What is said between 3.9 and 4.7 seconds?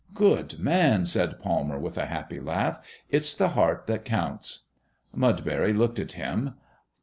counts."